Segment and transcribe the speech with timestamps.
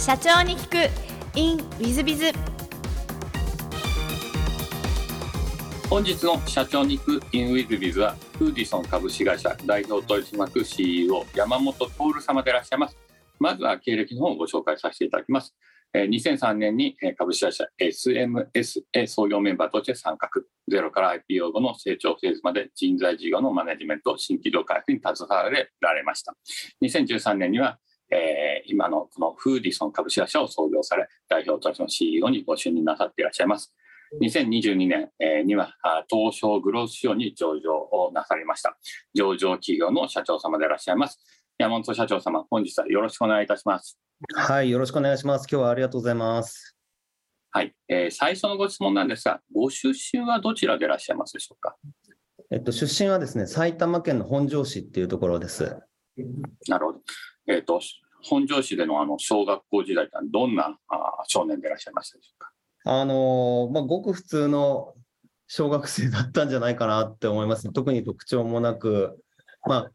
[0.00, 1.38] 社長に聞く。
[1.38, 2.32] In ウィズビズ
[5.90, 12.96] 本日の社長に行く in with biz はフーディソン株式会社代表取締役 CEO 山本徹様でいらっしゃいます。
[13.38, 15.54] まずは経歴の方をご紹介させていただきます。
[15.94, 20.30] 2003年に株式会社 SMS へ創業メンバーとして参画。
[20.66, 26.34] ゼロから IPO 後の成長フェーズまで人材事業のマネジメント新規業開発に携わられました。
[26.80, 27.78] 2013年には
[28.10, 33.74] えー今のこのフーディソン株式会社を創業され代表取締役の CEO にご就任なさっていらっしゃいます
[34.22, 38.76] 2022年えーにはあ東証グロース市場に上場をなされました
[39.14, 41.18] 上場企業の社長様でいらっしゃいます
[41.58, 43.98] 山本社長様本日はよろしくお願いいたします
[44.34, 45.46] はい、よろしくお願いします。
[45.50, 46.76] 今日はありがとうございます。
[47.52, 51.74] はい、えー最初のご質問なんですが、ご出身はどちらでいらっしゃいますでしょうか？
[52.50, 55.74] えっと、出身はですね、埼玉県の本庄市っていうところです。
[56.68, 57.00] なるほど。
[57.50, 57.80] えっ、と、
[58.22, 62.52] 本庄市でのあの小学校時代はどんなあー少年でいらっしゃいましたでしょうか？
[62.84, 64.94] あのーまあ、ごく普通の
[65.48, 67.70] 小学生だったんじゃないかなって思います。
[67.72, 69.18] 特に特徴もなく、
[69.66, 69.90] まあ、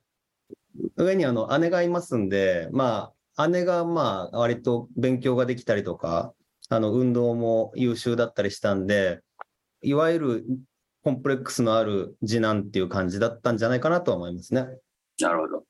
[0.97, 6.33] 上にあの姉がいますんで、まあ、姉がまあ、割と勉強ができたりとか、
[6.69, 9.21] あの、運動も優秀だったりしたんで、
[9.81, 10.45] いわゆる
[11.03, 14.67] コンプレックスのある次男っていう感じだったんじゃないかなとは思いますね。
[15.21, 15.63] なるほど。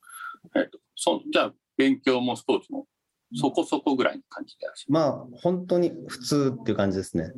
[0.55, 2.87] えっ、と、そじゃあ、勉強もスポーツも
[3.35, 7.25] そこそこぐらいの感じでまあ、本当に普通っていう感じですね。
[7.25, 7.35] る。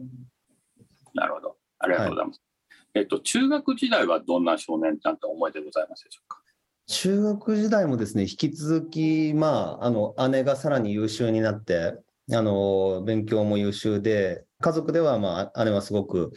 [1.14, 1.56] なるほど。
[1.80, 2.42] ありがとうございます。
[2.94, 6.42] えっ、と、中学時代はどんな少年ちゃんと思いでございますでしょうか？
[6.88, 12.00] 中学時代もですね、引き続き、まあ、あの、姉がさらに優秀になって、
[12.34, 16.32] あの、勉強も優秀で、家族では、まあ、姉はすごく、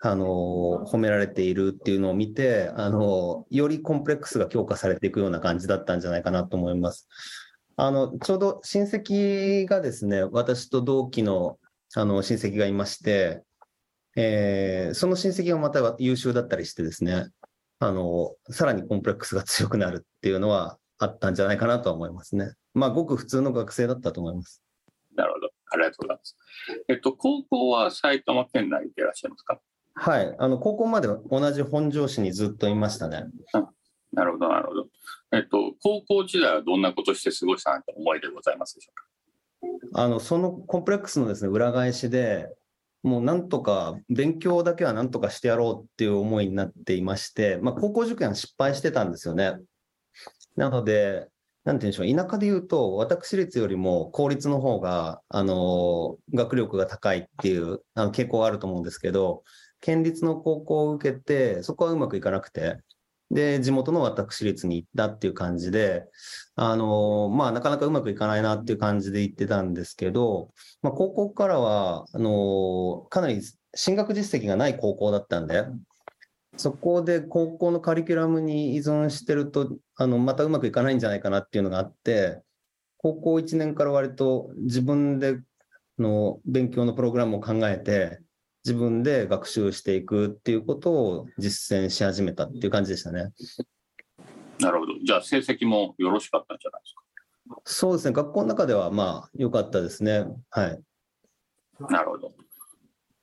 [0.00, 7.08] あの、褒められているっていうのを見て、あの、よりコンプレックスが強化されていくような感じだったんじゃないかなと思います。
[7.76, 11.58] あの、ちょうど親戚がですね、私と同期の、
[11.94, 13.42] あの、親戚がいまして、
[14.16, 17.26] えーその親戚がまた優秀だったりしてですね、
[17.78, 22.52] あの、さらにコンプレックスが強くなるっていうのはあったんじゃないかなとは思いますね。
[22.74, 24.62] まあ、ごく普通の学生だったと思います。
[25.16, 25.48] なるほど。
[25.72, 26.36] ありがとうございます。
[26.88, 29.60] えっ、と、高校は埼玉県内でいらっしゃいますか？
[30.02, 30.34] はい。
[30.38, 33.26] あの、高校まで同じ本庄市にずっといましたね。
[34.12, 34.86] なるほど、なるほど。
[35.30, 38.92] えっ、と、高校時代はどんなことして過ごしたなんて思いでございますでしょ
[39.62, 40.02] うか？
[40.02, 42.48] あの、そのコンプレックスのですね、裏返しで、
[43.02, 49.58] もうなんとか、勉強だけはなんとかしてやろうっていう思いになっていまして、まあ、高校受験は失敗してたんですよね。
[50.56, 51.28] なので、
[51.64, 59.44] なんて言うんでしょう、田舎で言うと、私立よりも公立の方が、あの、学力が高いっていうあの傾向があると思うんですけど、
[59.80, 62.78] 県立の高校を受けて、そこはうまくいかなくて、
[63.30, 66.04] で、地元の私立に行ったっていう感じで、
[66.56, 70.50] あの、まあ、なかなかうまくいかないなっていう感じで行ってたんですけど、
[70.82, 73.40] まあ、高校からは、あの、かなり
[73.74, 75.64] 進学実績がない高校だったんで、
[76.56, 82.42] そこで高校のカリキュラムに依存してると、あの、またうまくいかないんじゃないかなっていうのがあって、
[82.98, 85.38] 高校1年から割と自分で
[85.98, 88.20] の勉強のプログラムを考えて、
[88.64, 93.32] 自分で学習していくっていうことを実践し始めたっていう感じでしたね。
[94.58, 94.92] なるほど。
[95.02, 97.00] じゃあ、成績もよろしかったんじゃないですか？
[97.64, 100.26] そうですね、学校の中ではまあ良かったですね。
[100.50, 100.80] はい。
[101.88, 102.32] なるほど。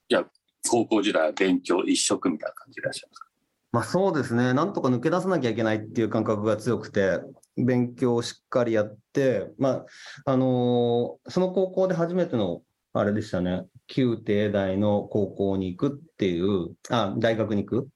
[0.08, 0.30] じゃあ、
[0.68, 3.28] 高校時代は勉強一色みたいな感じでいらっしゃいますか？
[3.70, 7.20] まあそうですね、なんとか抜け出さなきゃいけないっていう感覚が強くて、
[7.56, 9.86] 勉強をしっかりやって、まあ、
[10.24, 12.62] あのーその高校で初めての、
[12.98, 17.88] あれでしたね、旧帝大の高校に行くっていう、あ、大学に行くっ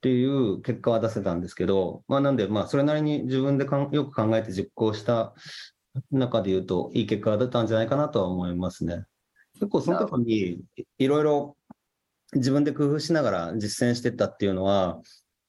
[0.00, 5.34] ていう結果は出せたんですけど、まあなんで、まあそれなりに自分でかんよく考えて実行した
[6.10, 9.04] 中で言うと、いい結果が出たんじゃないかなとは思いますね。
[9.54, 10.60] 結構その時に
[10.98, 11.56] いろいろ
[12.34, 15.00] 自分で工夫しながら実践してったっていうのは、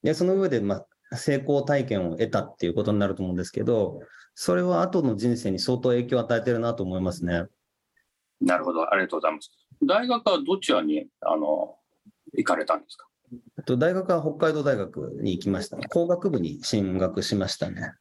[0.03, 0.83] でその上で、ま、
[1.13, 4.01] 成功体験を得たっていうことになると思うんですけど、
[4.36, 7.45] それは後の人生に相当影響を与えてるなと思いますね。
[8.42, 8.92] なるほど。
[8.94, 9.51] ありがとうございます。
[9.84, 11.78] 大学はどちらに、あの、
[12.34, 13.07] 行かれたんですか？
[13.66, 15.88] と大学は北海道大学に行きましたね。
[15.89, 17.94] 工学部に進学しましたね。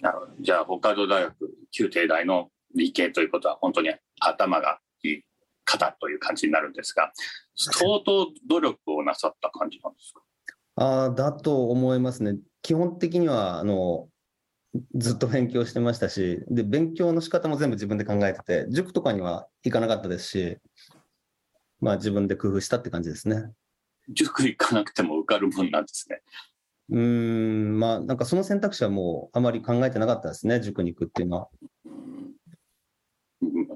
[0.00, 0.32] なるほど。
[0.40, 1.34] じゃあ、北海道大学、
[1.70, 3.90] 旧帝大の理系ということは、本当に
[4.20, 5.22] 頭がいい
[5.64, 7.12] 方という感じになるんですが、
[7.54, 10.22] 相当努力をなさった感じなんですか？
[10.74, 12.38] ああ、だと思いますね。
[12.62, 14.08] 基本的には、あの、
[14.94, 20.58] ずっと勉強してましたし、で、勉強の仕方も全部自分で考えてて、塾とかには行かなかったですし、
[21.80, 23.52] まあ自分で工夫したって感じですね。
[24.08, 26.22] 塾行かなくても受かるもんなんですね。
[26.90, 31.48] うーん、まあなんかその選択肢はもうあまり考えてなかったですね、塾に行くっていうのは。
[31.60, 32.32] うん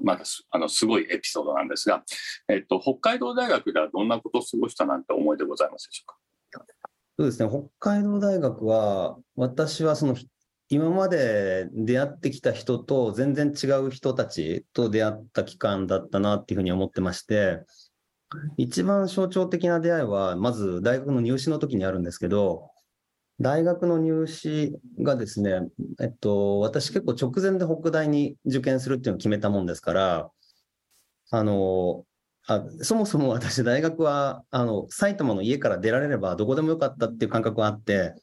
[0.01, 2.03] またあのすごいエピソードなんですが、
[2.47, 6.65] えっと、北海道大学ではどんなことを過ごしたなんて思いでございますでしょうか？
[7.19, 10.15] そうですね、北海道大学は、私はその
[10.69, 17.61] 今まで出会ってきた人と全然違う人たちと出会った期間だったなっていうふうに思ってまして、
[18.57, 22.69] 一番象徴的な出会いは、まず大学の入試の時にあるんですけど、
[23.39, 25.61] 大学の入試がですね、
[26.01, 30.31] えっと、私結構直前で北大に受験するっていうのを決めたもんですから、
[31.29, 32.03] あの、
[32.47, 38.15] あそもそも私大学は、あの、埼玉の家から出られればどこでもよかったっていう感覚があって、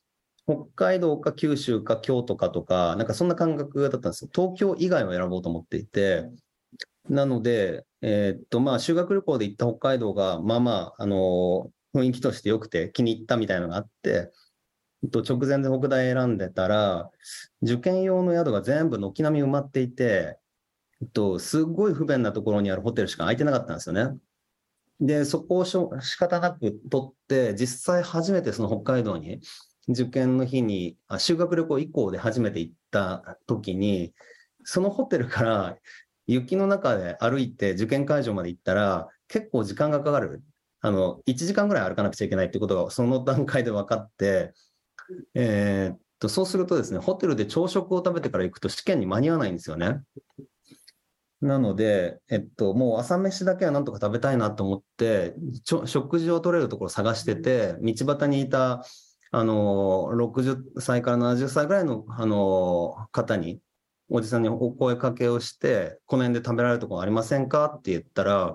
[0.47, 4.31] 北海道か九州か京都かとか、なんかそんな感覚だったんですよ。
[4.35, 6.29] 東京以外を選ぼうと思っていて、
[7.09, 14.31] なので、えー、っと、まあ、修学旅行で行った北海道が、まあまあ、あの雰囲気として良くて気に入ったみたいなのがあって、
[15.03, 17.11] えっと、直前で北大選んでたら、
[17.63, 20.39] 受験用の宿が全部軒並み埋まっていて、
[21.03, 24.17] えっと、すごい不便なところにあるホテルしか空いてなかったんですよね。
[25.01, 29.41] で、そこをしょ仕方なく取って、実際初めてその北海道に
[29.89, 34.15] 受験の日に、あ修学旅行以降で初めて行った時に、
[34.65, 35.77] そのホテルから
[36.27, 40.43] 雪の中で歩いて受験会場まで行ったら、結構時間がかかる。
[40.81, 44.53] あの、1時間ぐらい歩かなくちゃいけないってことが、その段階で分かって、
[45.35, 50.01] えー、っと、そうするとですね、ホテルで朝食を食べてから行くと試験に間に合わないんですよね。
[51.41, 55.35] なので、えっと、もう朝飯だけはなんとか食べたいなと思って、
[55.65, 58.85] 食事を取れるところ探してて、道端にいた、
[59.37, 63.61] あの、60歳から70歳ぐらいの、あの、方に、
[64.09, 67.65] おじさんにお声かけをして、この辺で食べられるとこありませんか？
[67.67, 68.55] って言ったら、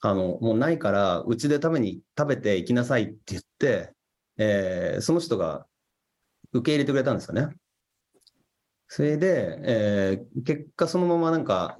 [0.00, 3.92] あの、もうないから、うちで食べに、食べて行きなさいって言って、
[4.38, 5.66] えー、その人が
[6.52, 7.54] 受け入れてくれたんですよね。
[8.88, 11.78] それで、えー、結果そのままなんか、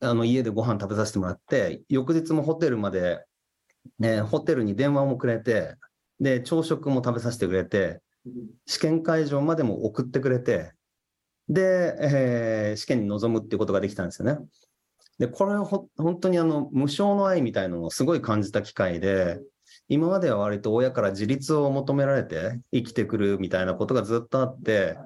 [0.00, 3.24] あの家でご飯食べさせてもらって、翌日もホテルまで、
[4.00, 5.76] ね、ホテルに電話もくれて、
[6.20, 8.00] で、朝食も食べさせてくれて、
[8.66, 10.72] 試験会場までも送ってくれて、
[11.48, 14.38] で、えー、試験に臨むっていうことができたんですよね。
[15.18, 19.40] で、これはほ本当にあの無償の愛みたいなのをすごい感じた機会で、
[19.88, 24.96] 今までは割と親から自立を求められて生きてくるみたいなことがずっとあって、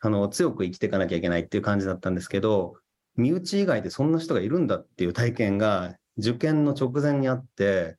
[0.00, 2.74] あの、強く生きていかなきゃいけないっていう感じだったんですけど、
[3.16, 7.96] 身内以外でそんな人がいるんだっていう体験が受験の直前にあって、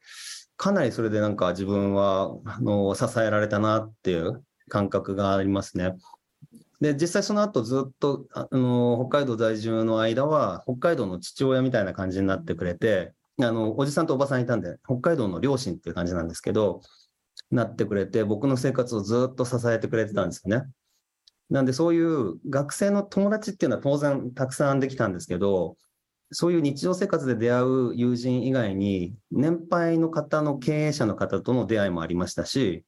[0.59, 5.95] かなりそれでなんか自分は、あの、支えられたなっていう感覚がありますね。
[6.81, 16.81] で、実際その後ずっと、あの、北海道在住の間は、北海道の父親みたいな感じになってくれて、あの、おじさんとおばさんいたんで、北海道の両親っていう感じなんですけど、
[17.51, 20.65] なってくれて、僕の生活をずっと支えてくれてたんですよね。
[21.49, 25.77] なんでそういう学生の友達っていうのは当然たくさんできたんですけど、
[26.31, 32.83] そういう日常生活で出会う友人以外に、年配の方の経営者の方との出会いもありましたし、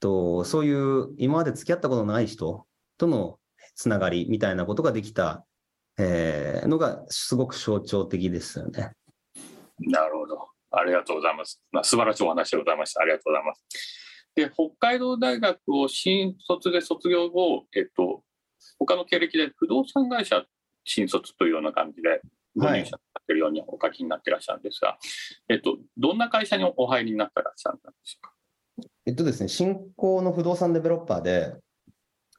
[0.00, 2.66] とそういう今まで付き合ったことのない人
[2.98, 3.38] との
[3.74, 5.44] つながりみたいなことができた、
[5.98, 8.92] えー、のがすごく象徴的ですよね。
[9.80, 10.48] なるほど。
[10.70, 11.62] ありがとうございます。
[11.70, 13.02] まあ、素晴らしいお話でございました。
[13.02, 13.62] ありがとうございます。
[14.34, 18.22] で、北海道大学を新卒で卒業後、えっと、
[18.78, 20.44] 他の経歴で不動産会社
[20.84, 22.20] 新卒というような感じで、
[22.56, 24.98] ご入社されてるようにお書きになってらっしゃるんですが、はい、
[25.50, 28.32] えっと、どんな会社にお入りになってらっしゃるんでしょうか？
[29.06, 31.54] えっとですね、新興の不動産デベロッパーで、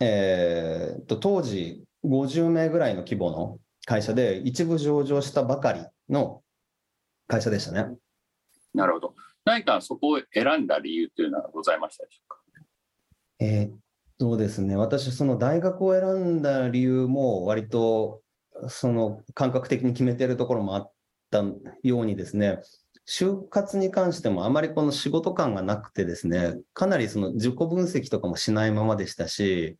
[0.01, 6.41] えー、っと当時50名ぐらいの規模の会社で、一部上場したばかりの
[7.27, 7.95] 会社でしたね。
[8.74, 9.15] なるほど。
[9.45, 12.38] 何かそこを選んだ理由というのはございましたでしょうか？
[13.39, 13.77] えー、っ
[14.17, 16.03] とですね、私、その大学を選
[16.38, 18.22] んだ理由も割と
[18.68, 20.92] その感覚的に決めてるところもあっ
[21.32, 21.44] た
[21.84, 22.60] ようにですね、
[23.08, 29.78] 就活に関してもあまりこの仕事感がなくてですね、かなりその自己分析とかもしないままでしたし、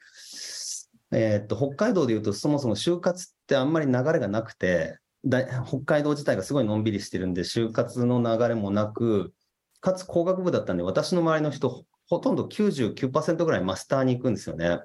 [1.12, 5.00] えー、っと、北海道でいうとそもそも就活ってあんまり流れがなくて、
[5.68, 9.34] 北海道自体がすごいのんびりしてるんで、就活の流れもなく、
[9.82, 14.80] かつ工学部だったんで、私の周りの人、ほとんど99%ぐらいマスターに行くんですよね。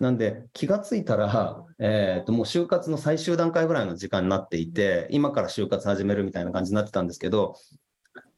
[0.00, 7.56] なんで、気がついたら、えー、ともう就活の最終段階ぐらいの時間になっていて、今から就活始めるみたいな感じになってたんですけど、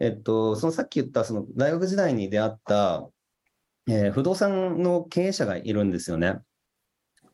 [0.00, 3.08] えっと、そのさっき言ったその大学時代に出会った、
[3.88, 6.40] えー、不動産の経営者がいるんですよね。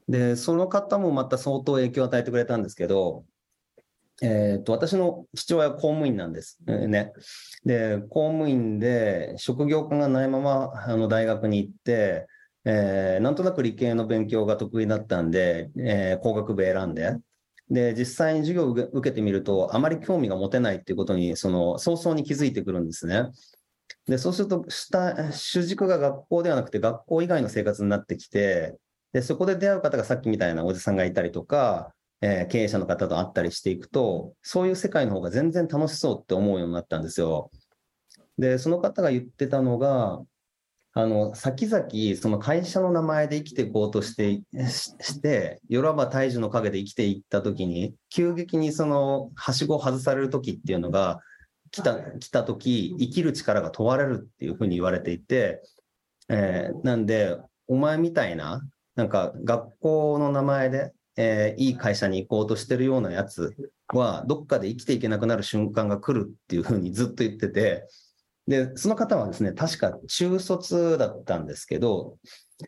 [0.08, 3.24] で、その方もまた相当影響を与えてくれたんですけど、
[4.20, 6.58] えー、っと、私の父親は公務員なんです。
[6.66, 7.12] えー、ね。
[7.64, 12.26] で、公務員で職業科がないままあの大学に行って、
[12.70, 17.16] えー、なんとなく理系の勉強が得意だったんで、えー、工学部選んで、
[17.70, 23.30] で、実際に授業を受けてみると、あまり興味が持てないっていうことに、その早々に気づいてくるんですね。
[24.06, 28.76] で、そうすると、した主軸が学校ではなくて、学校以外の生活になってきて、
[29.14, 37.50] で、そこで出会う方がさっきみたいなおじさんがいたりとか、えー経営者の方と会ったりしていくと、そういう世界の方が全然楽しそうって思うようになったんですよ。
[38.36, 40.20] で、その方が言ってたのが、
[40.98, 41.88] あの、先々、
[42.20, 51.20] その会社の名前で生きていこうとして、しして、よらば大樹の陰で生きていったときに、急激にその、はしごを外されるときっていうのが、
[51.70, 55.62] 来た、来たとき、生きる力が問われるっていうふうに言われていて、
[56.28, 57.36] えーなんで、
[57.68, 63.54] お前みたいな、なんか学校の名前で、えーいい会社に行こうとしてるようなやつ
[63.94, 67.86] は、どっかで生きていけなくなる瞬間が来るっていうふうにずっと言ってて、
[68.48, 72.16] で、その方はですね、確か中卒だったんですけど、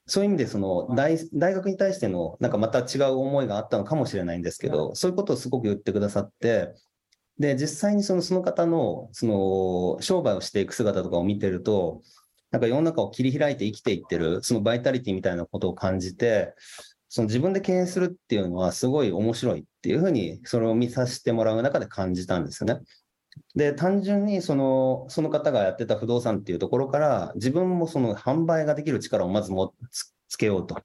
[0.07, 6.75] そういう意味でその大大学に対してのなんかまた違う思いがあったのかもしれないんですけど、そういうことをすごく言ってくださって、
[7.39, 9.27] で、実際にそのその方のそ
[9.97, 12.03] の商売をしていく姿とかを見てると、
[12.51, 16.53] なんか世の中を切り開いて生きていってる、そのバイタリティみたいなことを感じて、
[17.09, 22.83] その自分で経営するっていうのはすごい面白いっていうふうに、それを見させてもらう中で感じたんですよね。
[23.55, 30.77] で、単純にその、その方がやってた不動産っていうところから、自分もその販売ができる力をまずもつつけようと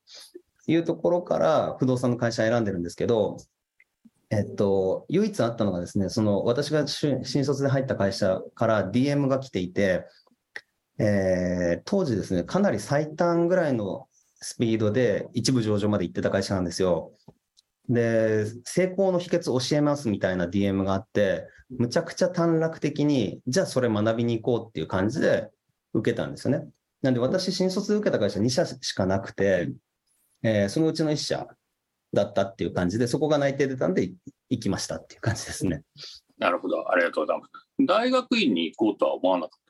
[0.67, 3.37] いうところから、不動産の会社選んでるんですけど、
[4.29, 10.05] えっと、唯一あったのがですね、その私が新卒で入った会社から DM が来ていて、
[10.97, 17.11] えー当時ですね、かなり最短ぐらいのスピードで一部上場まで行ってた会社なんですよ。
[17.89, 25.49] で、成功の秘訣教えますみたいな DM があって、むちゃくちゃ短絡的に、じゃあそれ学びに行こうっていう感じで
[25.93, 26.67] 受けたんですよね。
[27.01, 29.71] なんで私、新卒で受けた会社2社しかなくて、
[30.43, 31.47] えーそのうちの1社
[32.13, 34.11] だったっていう感じで、そこが内定出たんで
[34.49, 35.83] 行きましたっていう感じですね。
[36.37, 37.51] なるほど、ありがとうございます。
[37.87, 39.65] 大学院に行こうとは思わなかっ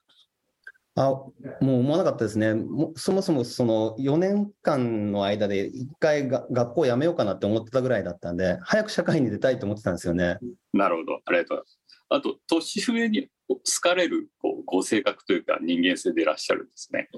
[0.98, 2.54] あ、もう思わなかったですね。
[2.54, 10.38] もそもそもその4年間の間で一回が学校辞めようかなって思ってたぐらいだったんで、早く社会に出たいと思ってたんですよね。
[10.72, 10.78] た。
[10.78, 11.80] なるほど、ありがとうございます。
[12.10, 17.10] あと、年上に好かれるこうご性格というか人間性でいらっしゃるんですね。
[17.14, 17.18] い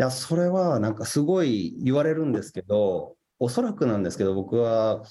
[0.00, 5.02] や、それはなんかすごい言われるんですけど、おそらくなんですけど、僕は、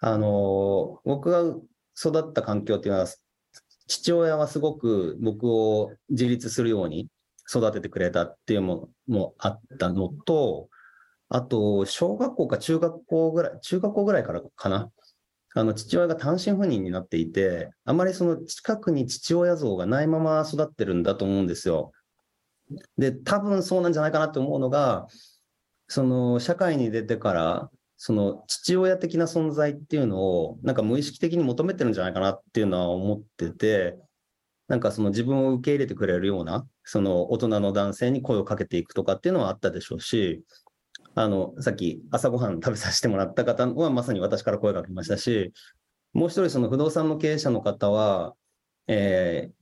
[0.00, 1.40] あの、僕が
[1.98, 3.06] 育った環境っていうのは、
[3.86, 7.08] 父親はすごく僕を自立するように
[7.48, 10.68] 育ててくれたっていうのももあったのと、
[11.28, 14.90] あと、小学校か中学校ぐらい、中学校ぐらいからかな。
[15.56, 21.92] あの、父親が単身赴任になっていて、あまりその近くに父親像がないまま育ってるんだと思うんですよ。
[22.98, 25.06] で、多分そうなんじゃないかなと思うのが、
[25.88, 33.96] その社会に出てから、その父親的な存在っていうのを、なんか無意識的に求めてるんじゃないかなっていうのは思ってて、
[34.68, 40.44] なんかその自分を受け入れてくれるような、その大人の男性に声をかけていくとかっていうのはあったでしょうし、
[41.16, 45.52] あの、さっき朝ごはん食べさせてもらった方はまさに私から声がけましたし、
[46.12, 48.34] もう一人その不動産の経営者の方は、
[48.86, 49.56] えー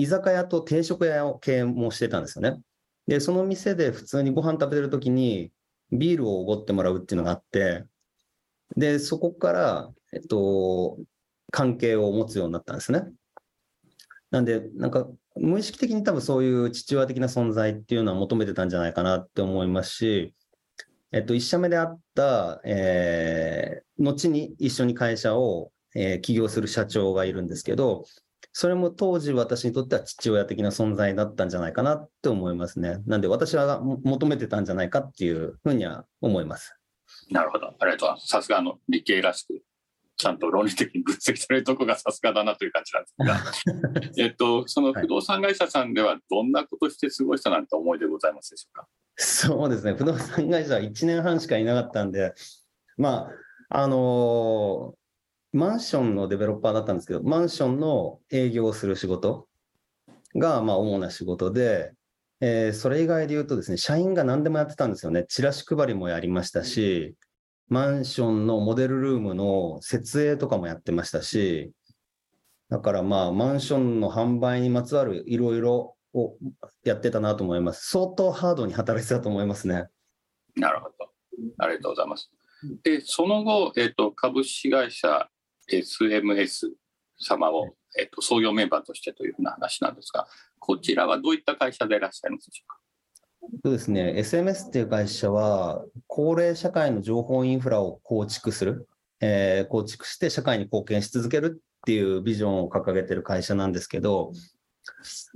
[0.00, 2.60] 居酒屋と定食屋を経営もしてたんですよね。
[3.08, 5.50] で、その店で普通にご飯食べてるときに
[5.90, 7.84] ビールをおごってもらうっていうのがあって、
[8.76, 10.98] で、そこから、えっと、
[11.50, 13.02] 関係を持つようになったんですね。
[14.30, 20.34] なんで、なんか、無意識的に多分そういう父親的な存在っていうのは求めてたんじゃないかなって思いますし、
[21.12, 28.04] えっと、一社目であった、えー後に一緒に会社を、えー起業する社長がいるんですけど、
[28.52, 32.98] それも当時私にとっては父親的な存在だったんじゃないかなって思いますね。
[33.06, 36.76] なんで私は求めてたんじゃないかっていうふうには思います。
[37.30, 38.26] なるほど、ありがとうございます。
[38.28, 39.62] さすがの理系らしく、
[40.18, 48.88] ちゃんと論理的に分析されるとこがさすがだなという感じなんですが、 えっと、その不動産会社さんではどんなことして過ごしたなんて思いでございますでしょうか？
[49.16, 49.94] そうですね。
[49.94, 52.34] 不動産会社は1年半しかいなかったんで、
[52.96, 53.30] ま
[53.70, 54.98] あ、あのー
[55.54, 59.48] マンションのデベロッパーだったんですけど、マンションの営業をする仕事
[60.36, 61.94] が、まあ、主な仕事で、
[62.40, 65.24] えーそれ以外で言うとですね、社員が何でもやってたんですよね。
[65.26, 67.14] チラシ配りもやりましたし、
[67.68, 71.72] マンションのモデルルームの設営とかもやってましたし、
[72.70, 76.36] だからまあ、マンションの販売にまつわるいろいろを
[76.84, 77.90] やってたなと思います。
[77.90, 79.86] 相当ハードに働いてたと思いますね。
[80.56, 81.10] なるほど。
[81.58, 82.30] ありがとうございます。
[82.82, 85.28] で、その後、えっと、株式会社
[85.70, 86.70] SMS
[87.20, 90.26] 様を、えっと、創業メンバーとしてというふうな話なんですが、
[90.58, 92.77] こちらはどういった会社でいらっしゃいますでしょうか？
[93.40, 98.88] そうですね、SMS っていう会社は、高齢社会の情報インフラを構築する、
[99.20, 104.32] えー構築して社会に貢献し続けるっていうビジョンを掲げてる会社なんですけど、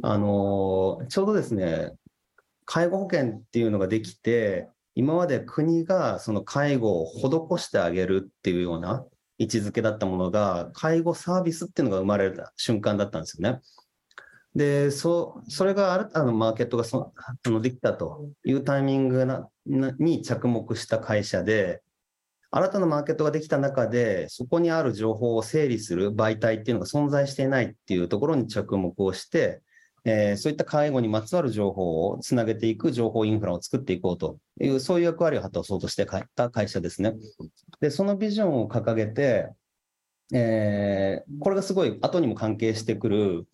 [0.02, 1.92] あのーちょうどですね、
[2.64, 9.06] 介護保険っていうのができて、今まで国がその介護を施してあげるっていうような
[9.38, 13.60] 位置づけだったものが、介護サービスっていうのが生まれた瞬間だったんですよね。
[14.54, 21.82] で、そそれが新たなマーケットがそあのできたというタイミングなに着目した会社で、
[22.50, 29.62] 新たなマーケットができた中で、そこにある情報を整理する媒体っていうのが存在していないっていうところに着目をして、
[30.04, 37.14] えーそういった介護にまつわる情報をつなげていく情報インフラを作っていこうという、そういう役割を果たそうとして買った会社ですね。
[37.80, 39.48] で、そのビジョンを掲げて、
[40.34, 43.46] えーこれがすごい後にも関係してくる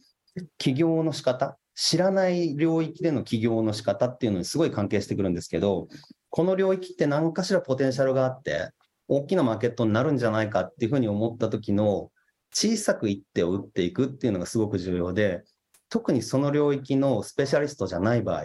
[0.59, 5.89] 起業の仕方、知らない領域での起業の仕方っていうのにすごい関係してくるんですけど、
[6.31, 8.71] この領域って何かしらポテンシャルがあって、
[9.07, 12.11] 大きなマーケットになるんじゃないかっていうふうに思った時の
[12.53, 15.45] 小さく一手を打っていくっていうのがすごく重要で、
[15.89, 18.45] 特にその領域のスペシャリストじゃない場合、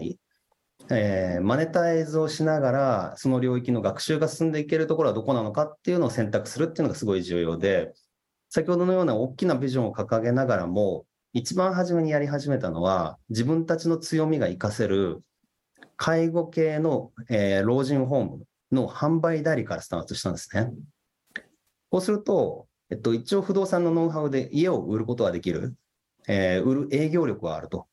[0.91, 7.93] えーマネタイズをしながら、その領域の学習が進んでいけるところはどこなのかっていうのを選択するっていうのがすごい重要で、
[8.49, 15.23] 先ほどのような大きなビジョンを掲げながらも、一番初めにやり始めたのは、自分たちの強みが活かせる
[15.97, 20.71] 介護系の、えー老人ホームの販売代理からスタートしたんですね。
[21.89, 25.75] こうすると、えっと、一応不動産のノウハウで家を売ることはできる、
[26.27, 27.87] えー売る営業力はあると。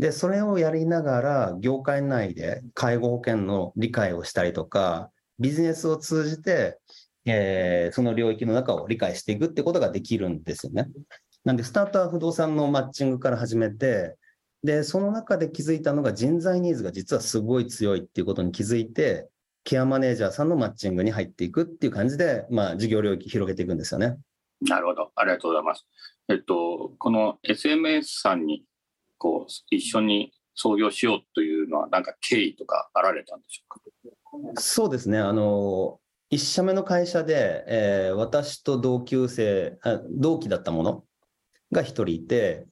[0.00, 6.80] で、それをやりながら、業界内で介護保険の理解をしたりとか、ビジネスを通じて、
[7.24, 10.88] えーその領域の中を理解していくってことができるんですよね。
[11.44, 14.16] なんで、スタートは不動産のマッチングから始めて、
[14.62, 19.28] で、その中で気づいたのが人材ニーズが実はすごい強いっていうことに気づいて、
[19.62, 24.16] ケアマネージャーさんのマッチングに入っていくっていう感じで、まあ、事業領域広げていくんですよね。
[24.62, 25.10] なるほど。
[25.16, 25.86] ありがとうございます。
[26.28, 28.64] えっと、この SMS さんに、
[29.18, 33.62] こう、一緒に創業しようというのは、なんか経緯とかあられたんでしょ
[34.40, 34.60] うか？
[34.60, 35.18] そうですね。
[35.18, 41.04] あの、一社目の会社で、えー私と同級生あ、同期だったもの
[41.74, 42.66] が一人いて、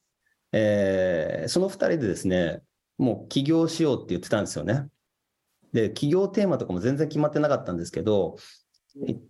[0.53, 2.63] えーその二人でですね、
[2.99, 4.89] もう起業しようって言ってたんですよね。
[5.73, 8.37] で、起業テーマとかも全然決まってなかったんですけど、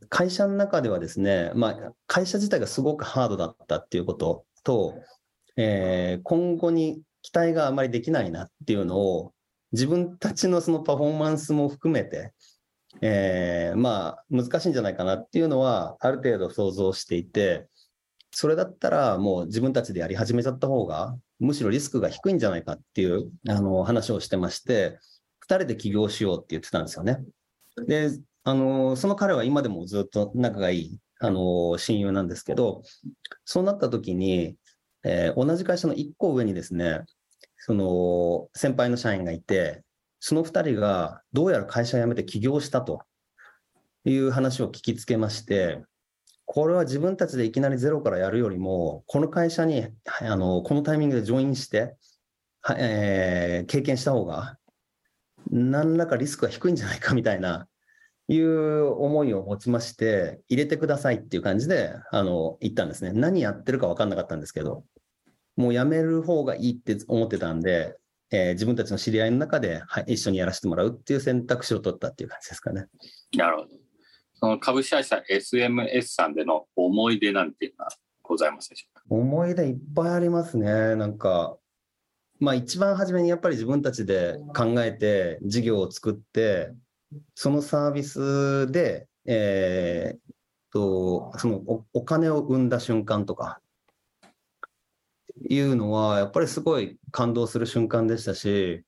[0.09, 4.95] 会社の中ではですね、まあ、会社自体がすごくハードだったっていうことと、
[5.57, 9.33] えー今後に期待があまりできないなっていうのを、
[9.73, 12.33] 自分たちのそのパフォーマンスも含めて、
[13.01, 17.69] えーまあ、難しいんじゃないかなっていうのは、ある程度想像していて、
[18.33, 24.99] それだったらもう自分たちでやり始めちゃった方が、むしろリスクが低いんじゃないかっていうあの話をしてまして、
[25.41, 27.19] 二人で起業しようって言ってたんですよね。
[27.87, 28.11] で、
[28.45, 32.83] あの、その彼は今でもずっと仲がいい、あの、親友なんですけど、
[33.45, 34.57] そうなった時に、
[35.05, 37.03] えー同じ会社の一個上にですね、
[37.59, 39.83] その先輩の社員がいて、
[40.21, 43.03] その二人がどうやら会社辞めて起業したと
[44.05, 45.83] いう話を聞きつけまして、
[46.55, 49.87] これは自分たちでいきなりゼロからやるよりも、この会社に
[50.21, 51.97] あのこのタイミングでジョインして、
[52.61, 54.59] はえー経験した方が、
[55.51, 57.69] 何らかリスクが低いんじゃないかみたいな、
[58.29, 63.13] いう思いを持ちまして、入れてくださいっていう感じであの言ったんですね。
[63.15, 64.85] 何やってるか分かんなかったんですけど、
[65.57, 67.97] もう辞める方がいいって思ってたんで、
[68.31, 72.89] えー自分たちの知り合いの中で、はい、一緒にやらせてもらうっていう選択肢を取ったっていう感じですかね。
[73.39, 73.82] なるほど。
[74.43, 79.05] その株式会社 SMS さんでの思い出なんていうのはございますでしょうか？
[79.09, 80.97] 思い出いっぱいありますね。
[80.97, 81.57] なんか、
[82.41, 86.73] まあ一番初めにやっぱり自分たちで考えて事業を作って、
[87.37, 90.33] そのサービスで、えー
[90.73, 93.61] と、そのおお金を生んだ瞬間とか、
[95.49, 98.83] いうのは、やっぱりすごい感動する瞬間でしたし、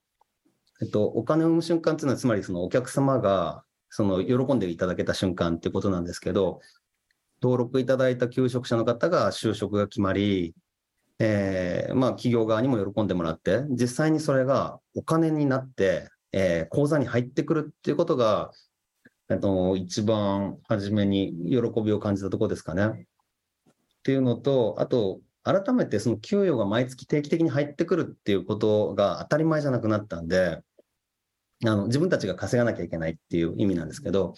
[0.82, 3.63] えっと、お金を生む瞬間っていうのは、つまりそのお客様が、
[3.96, 6.58] その喜んでいただけた瞬間ってことなんですけど、
[7.40, 10.52] 登録いただいた求職者の方が就職が決まり、
[11.20, 18.50] えーまあ企業側にも喜んでもらって、実際にそれがお金になって、えー口座に入ってくるっていうことが、
[19.30, 22.86] えっと、一番初めに喜びを感じたところですかね。
[22.86, 30.58] っていうのと、あと、改めてその給与が毎月定期的に入ってくるっていうことが当たり前じゃなくなったんで、
[31.66, 34.34] あの自分たちが稼がなきゃいけないっていう意味なんですけど、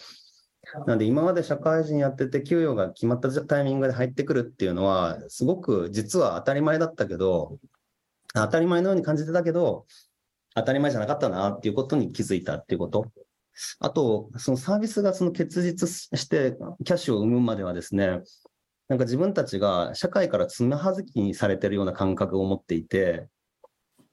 [0.85, 7.57] なんで今まで社会人やってて給与が決まったタイミングで入ってくるっていうのは、すごく実は当たり前だったけど、
[8.33, 9.85] 当たり前のように感じてたけど、
[10.55, 13.05] 当たり前じゃなかったなっていうことに気づいたっていうこと。
[13.79, 18.21] あと、そのサービスがその結実してキャッシュを生むまではですね、
[18.87, 23.27] なんか自分たちが社会からつまはずきにされてるような感覚を持っていて、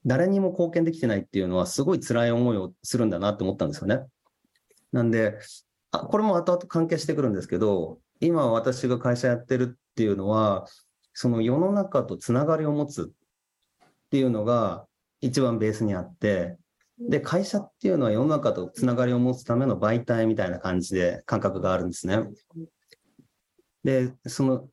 [0.05, 4.01] 誰にも貢献できてないっていうのはすごい辛い思いをするんだなって思ったんですよね。
[4.91, 5.39] なんで、
[5.91, 10.67] あこれも後々関係してくるんですけど、今私が会社やってるっていうのは、
[11.13, 13.11] その世の中とつながりを持つ
[13.85, 14.85] っていうのが
[15.21, 16.57] 一番ベースにあって、
[16.99, 22.19] で、会社っていうのは世の中とつながりを持つための媒体みたいな感じで感覚があるんですね。
[23.83, 24.69] で、その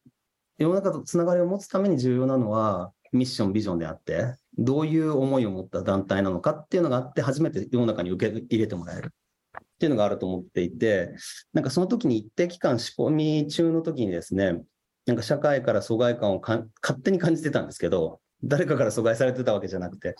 [0.58, 9.14] 世の中とつながりを持つために重要なのはミッション、ビジョンであって、どういう思いを持った団体なのかっていうのがあって、初めて世の中に受け入れてもらえる
[9.58, 11.14] っていうのがあると思っていて、
[11.52, 14.62] なんかその時に一定期間仕込み中の時にですね、
[15.06, 16.68] なんか社会から疎外感を勝
[17.02, 20.16] 手に感じてたんですけど、誰かから阻害されてたわけじゃなくて、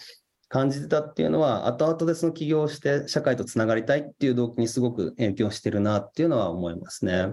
[0.49, 7.33] 感じてたっていうのは、後々でその起業して社会とつながりたいっていう動機にすごく影響してるなっていうのは思いますね。